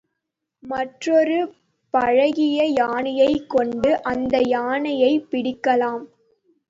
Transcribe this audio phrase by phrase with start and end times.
[0.63, 1.37] மற்றொரு
[1.93, 6.03] பழகிய யானையைக் கொண்டு அந்த யானையைப் பிடிக்கலாம்.